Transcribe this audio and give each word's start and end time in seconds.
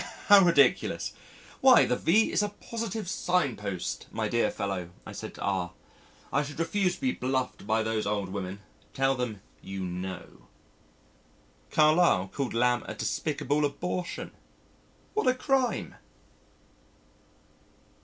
'""How 0.29 0.43
ridiculous! 0.43 1.13
Why 1.59 1.85
the 1.85 1.95
V 1.95 2.31
is 2.31 2.41
a 2.41 2.49
positive 2.49 3.07
signpost. 3.07 4.07
My 4.11 4.27
dear 4.27 4.49
fellow," 4.49 4.89
I 5.05 5.11
said 5.11 5.35
to 5.35 5.41
R, 5.41 5.73
"I 6.33 6.41
should 6.41 6.57
refuse 6.59 6.95
to 6.95 7.01
be 7.01 7.11
bluffed 7.11 7.67
by 7.67 7.83
those 7.83 8.07
old 8.07 8.29
women. 8.29 8.61
Tell 8.95 9.13
them 9.13 9.41
you 9.61 9.85
know." 9.85 10.47
Carlyle 11.69 12.29
called 12.33 12.55
Lamb 12.55 12.81
a 12.87 12.95
despicable 12.95 13.63
abortion. 13.63 14.31
What 15.13 15.27
a 15.27 15.35
crime! 15.35 15.93